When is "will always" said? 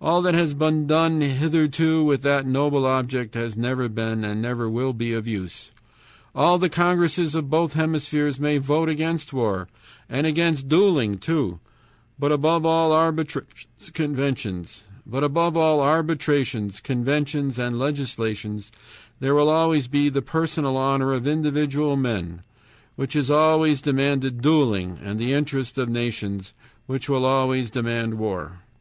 19.36-19.86, 27.08-27.70